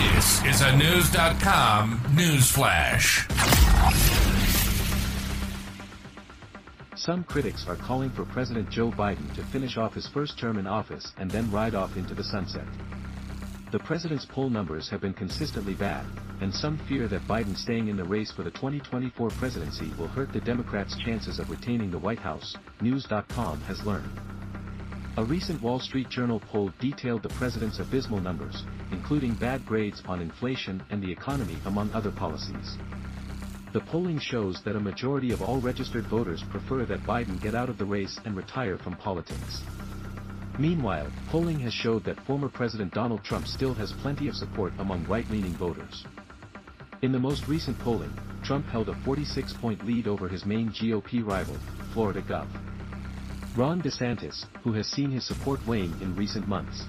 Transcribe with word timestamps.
This 0.00 0.42
is 0.46 0.62
a 0.62 0.74
News.com 0.78 2.00
news 2.16 2.50
flash. 2.50 3.28
Some 6.96 7.22
critics 7.24 7.66
are 7.68 7.76
calling 7.76 8.08
for 8.08 8.24
President 8.24 8.70
Joe 8.70 8.90
Biden 8.90 9.30
to 9.34 9.44
finish 9.44 9.76
off 9.76 9.92
his 9.92 10.08
first 10.08 10.38
term 10.38 10.56
in 10.56 10.66
office 10.66 11.12
and 11.18 11.30
then 11.30 11.50
ride 11.50 11.74
off 11.74 11.98
into 11.98 12.14
the 12.14 12.24
sunset. 12.24 12.64
The 13.72 13.78
president's 13.78 14.24
poll 14.24 14.48
numbers 14.48 14.88
have 14.88 15.02
been 15.02 15.12
consistently 15.12 15.74
bad, 15.74 16.06
and 16.40 16.52
some 16.52 16.78
fear 16.88 17.06
that 17.08 17.28
Biden 17.28 17.54
staying 17.54 17.88
in 17.88 17.98
the 17.98 18.04
race 18.04 18.32
for 18.32 18.42
the 18.42 18.50
2024 18.52 19.28
presidency 19.28 19.92
will 19.98 20.08
hurt 20.08 20.32
the 20.32 20.40
Democrats' 20.40 20.96
chances 20.96 21.38
of 21.38 21.50
retaining 21.50 21.90
the 21.90 21.98
White 21.98 22.20
House, 22.20 22.56
News.com 22.80 23.60
has 23.62 23.84
learned. 23.84 24.18
A 25.16 25.24
recent 25.24 25.60
Wall 25.60 25.80
Street 25.80 26.08
Journal 26.08 26.38
poll 26.38 26.72
detailed 26.78 27.24
the 27.24 27.30
president's 27.30 27.80
abysmal 27.80 28.20
numbers, 28.20 28.62
including 28.92 29.34
bad 29.34 29.66
grades 29.66 30.02
on 30.06 30.20
inflation 30.20 30.80
and 30.90 31.02
the 31.02 31.10
economy 31.10 31.56
among 31.66 31.90
other 31.92 32.12
policies. 32.12 32.78
The 33.72 33.80
polling 33.80 34.20
shows 34.20 34.62
that 34.62 34.76
a 34.76 34.80
majority 34.80 35.32
of 35.32 35.42
all 35.42 35.60
registered 35.60 36.06
voters 36.06 36.44
prefer 36.44 36.84
that 36.86 37.02
Biden 37.02 37.42
get 37.42 37.56
out 37.56 37.68
of 37.68 37.76
the 37.76 37.84
race 37.84 38.20
and 38.24 38.36
retire 38.36 38.78
from 38.78 38.96
politics. 38.96 39.62
Meanwhile, 40.58 41.08
polling 41.28 41.58
has 41.60 41.74
showed 41.74 42.04
that 42.04 42.24
former 42.24 42.48
President 42.48 42.94
Donald 42.94 43.24
Trump 43.24 43.48
still 43.48 43.74
has 43.74 43.92
plenty 43.92 44.28
of 44.28 44.36
support 44.36 44.72
among 44.78 45.04
right-leaning 45.06 45.54
voters. 45.54 46.04
In 47.02 47.10
the 47.10 47.18
most 47.18 47.48
recent 47.48 47.78
polling, 47.80 48.12
Trump 48.44 48.64
held 48.66 48.88
a 48.88 48.94
46-point 48.94 49.84
lead 49.84 50.06
over 50.06 50.28
his 50.28 50.46
main 50.46 50.70
GOP 50.70 51.26
rival, 51.26 51.56
Florida 51.92 52.22
Gov. 52.22 52.46
Ron 53.56 53.82
DeSantis, 53.82 54.46
who 54.62 54.72
has 54.74 54.86
seen 54.86 55.10
his 55.10 55.26
support 55.26 55.66
wane 55.66 55.92
in 56.00 56.14
recent 56.14 56.46
months. 56.46 56.84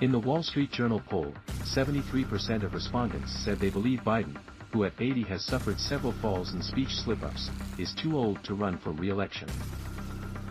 In 0.00 0.10
the 0.10 0.18
Wall 0.18 0.42
Street 0.42 0.72
Journal 0.72 1.02
poll, 1.06 1.34
73% 1.64 2.62
of 2.62 2.72
respondents 2.72 3.38
said 3.44 3.58
they 3.58 3.68
believe 3.68 4.00
Biden, 4.00 4.34
who 4.72 4.84
at 4.84 4.94
80 4.98 5.24
has 5.24 5.44
suffered 5.44 5.78
several 5.78 6.12
falls 6.12 6.52
and 6.52 6.64
speech 6.64 6.96
slip-ups, 6.96 7.50
is 7.76 7.92
too 7.92 8.16
old 8.16 8.42
to 8.44 8.54
run 8.54 8.78
for 8.78 8.92
re-election. 8.92 9.48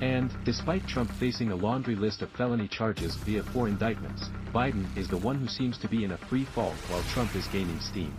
And, 0.01 0.31
despite 0.45 0.87
Trump 0.87 1.11
facing 1.13 1.51
a 1.51 1.55
laundry 1.55 1.95
list 1.95 2.21
of 2.21 2.29
felony 2.31 2.67
charges 2.67 3.15
via 3.15 3.41
four 3.41 3.67
indictments, 3.67 4.29
Biden 4.53 4.85
is 4.95 5.07
the 5.07 5.17
one 5.17 5.37
who 5.37 5.47
seems 5.47 5.79
to 5.79 5.87
be 5.87 6.03
in 6.03 6.11
a 6.11 6.17
free 6.17 6.45
fall 6.45 6.73
while 6.89 7.01
Trump 7.03 7.35
is 7.35 7.47
gaining 7.47 7.79
steam. 7.79 8.13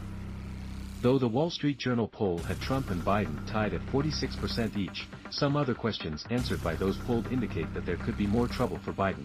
Though 1.00 1.18
the 1.18 1.28
Wall 1.28 1.48
Street 1.48 1.78
Journal 1.78 2.08
poll 2.08 2.38
had 2.38 2.60
Trump 2.60 2.90
and 2.90 3.04
Biden 3.04 3.46
tied 3.46 3.72
at 3.72 3.86
46% 3.86 4.76
each, 4.76 5.06
some 5.30 5.56
other 5.56 5.74
questions 5.74 6.26
answered 6.30 6.60
by 6.64 6.74
those 6.74 6.96
polled 7.06 7.28
indicate 7.28 7.72
that 7.72 7.86
there 7.86 7.98
could 7.98 8.16
be 8.16 8.26
more 8.26 8.48
trouble 8.48 8.80
for 8.84 8.92
Biden. 8.92 9.24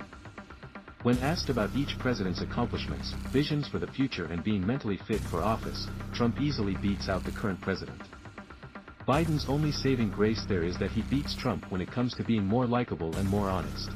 When 1.01 1.17
asked 1.17 1.49
about 1.49 1.75
each 1.75 1.97
president's 1.97 2.41
accomplishments, 2.41 3.13
visions 3.31 3.67
for 3.67 3.79
the 3.79 3.87
future 3.87 4.25
and 4.25 4.43
being 4.43 4.65
mentally 4.65 4.97
fit 5.07 5.21
for 5.31 5.41
office, 5.41 5.87
Trump 6.13 6.39
easily 6.39 6.75
beats 6.75 7.09
out 7.09 7.23
the 7.23 7.31
current 7.31 7.59
president. 7.59 8.01
Biden's 9.07 9.49
only 9.49 9.71
saving 9.71 10.11
grace 10.11 10.45
there 10.47 10.63
is 10.63 10.77
that 10.77 10.91
he 10.91 11.01
beats 11.01 11.35
Trump 11.35 11.71
when 11.71 11.81
it 11.81 11.91
comes 11.91 12.13
to 12.15 12.23
being 12.23 12.45
more 12.45 12.67
likable 12.67 13.15
and 13.15 13.27
more 13.27 13.49
honest. 13.49 13.89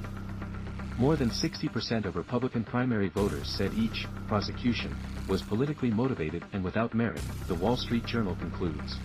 More 0.97 1.15
than 1.15 1.29
60% 1.29 2.05
of 2.05 2.15
Republican 2.15 2.63
primary 2.63 3.09
voters 3.09 3.47
said 3.47 3.71
each 3.75 4.07
prosecution 4.27 4.95
was 5.27 5.43
politically 5.43 5.91
motivated 5.91 6.43
and 6.53 6.63
without 6.63 6.95
merit, 6.95 7.21
the 7.47 7.53
Wall 7.53 7.77
Street 7.77 8.03
Journal 8.03 8.35
concludes. 8.35 8.97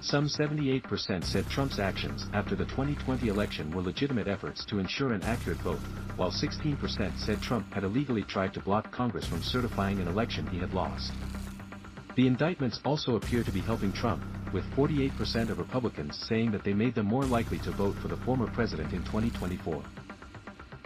Some 0.00 0.28
78% 0.28 1.24
said 1.24 1.48
Trump's 1.48 1.80
actions 1.80 2.26
after 2.32 2.54
the 2.54 2.66
2020 2.66 3.26
election 3.26 3.72
were 3.72 3.82
legitimate 3.82 4.28
efforts 4.28 4.64
to 4.66 4.78
ensure 4.78 5.12
an 5.12 5.24
accurate 5.24 5.58
vote, 5.58 5.80
while 6.14 6.30
16% 6.30 7.18
said 7.18 7.42
Trump 7.42 7.72
had 7.74 7.82
illegally 7.82 8.22
tried 8.22 8.54
to 8.54 8.60
block 8.60 8.92
Congress 8.92 9.26
from 9.26 9.42
certifying 9.42 9.98
an 9.98 10.06
election 10.06 10.46
he 10.46 10.58
had 10.58 10.72
lost. 10.72 11.12
The 12.14 12.28
indictments 12.28 12.80
also 12.84 13.16
appear 13.16 13.42
to 13.42 13.50
be 13.50 13.60
helping 13.60 13.92
Trump, 13.92 14.22
with 14.52 14.70
48% 14.76 15.50
of 15.50 15.58
Republicans 15.58 16.18
saying 16.28 16.52
that 16.52 16.62
they 16.62 16.74
made 16.74 16.94
them 16.94 17.06
more 17.06 17.24
likely 17.24 17.58
to 17.60 17.72
vote 17.72 17.96
for 18.02 18.08
the 18.08 18.18
former 18.18 18.46
president 18.48 18.92
in 18.92 19.02
2024. 19.04 19.82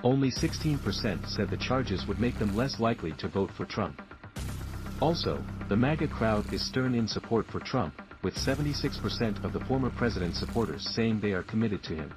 Only 0.05 0.31
16% 0.31 1.29
said 1.29 1.51
the 1.51 1.57
charges 1.57 2.07
would 2.07 2.21
make 2.21 2.39
them 2.39 2.55
less 2.55 2.79
likely 2.79 3.13
to 3.13 3.29
vote 3.29 3.51
for 3.53 3.65
Trump. 3.65 4.03
Also, 5.01 5.43
the 5.69 5.77
MAGA 5.77 6.09
crowd 6.09 6.53
is 6.53 6.65
stern 6.65 6.95
in 6.95 7.09
support 7.09 7.47
for 7.47 7.61
Trump, 7.61 8.01
with 8.23 8.35
76% 8.35 9.45
of 9.45 9.53
the 9.53 9.61
former 9.61 9.91
president's 9.91 10.39
supporters 10.39 10.89
saying 10.95 11.21
they 11.21 11.33
are 11.33 11.43
committed 11.43 11.83
to 11.85 11.95
him. 11.95 12.13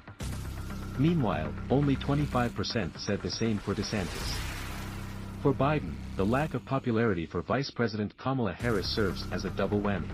Meanwhile, 0.98 1.52
only 1.70 1.96
25% 1.96 2.98
said 2.98 3.22
the 3.22 3.30
same 3.30 3.58
for 3.58 3.74
DeSantis. 3.74 4.34
For 5.42 5.54
Biden, 5.54 5.94
the 6.16 6.26
lack 6.26 6.52
of 6.54 6.64
popularity 6.64 7.26
for 7.26 7.40
Vice 7.40 7.70
President 7.70 8.16
Kamala 8.18 8.52
Harris 8.52 8.86
serves 8.86 9.24
as 9.32 9.44
a 9.44 9.50
double 9.50 9.80
whammy. 9.80 10.10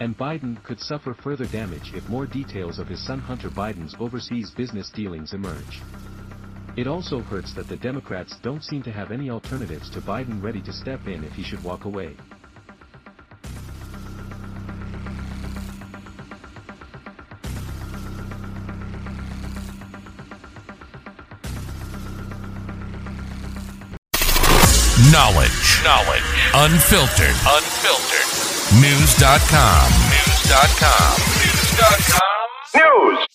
And 0.00 0.16
Biden 0.16 0.62
could 0.64 0.80
suffer 0.80 1.12
further 1.12 1.46
damage 1.46 1.92
if 1.94 2.08
more 2.08 2.26
details 2.26 2.78
of 2.78 2.88
his 2.88 3.04
son 3.04 3.20
Hunter 3.20 3.50
Biden's 3.50 3.94
overseas 4.00 4.50
business 4.50 4.90
dealings 4.90 5.34
emerge. 5.34 5.82
It 6.76 6.88
also 6.88 7.20
hurts 7.20 7.52
that 7.54 7.68
the 7.68 7.76
Democrats 7.76 8.36
don't 8.42 8.64
seem 8.64 8.82
to 8.82 8.90
have 8.90 9.12
any 9.12 9.30
alternatives 9.30 9.88
to 9.90 10.00
Biden 10.00 10.42
ready 10.42 10.60
to 10.62 10.72
step 10.72 11.06
in 11.06 11.22
if 11.22 11.32
he 11.32 11.44
should 11.44 11.62
walk 11.62 11.84
away. 11.84 12.16
Knowledge. 25.12 25.80
Knowledge. 25.84 26.22
Unfiltered. 26.54 27.36
Unfiltered. 27.46 28.24
News.com. 28.82 29.90
News.com. 30.10 31.14
News.com. 31.38 32.38
News. 32.74 33.33